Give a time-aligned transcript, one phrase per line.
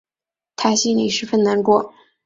[0.55, 1.93] 她心里十分难过